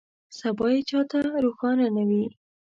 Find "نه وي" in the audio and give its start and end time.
1.95-2.23